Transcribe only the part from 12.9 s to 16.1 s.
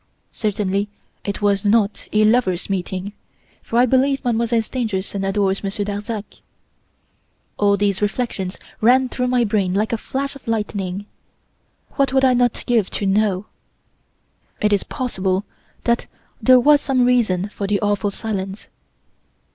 know! "It is possible that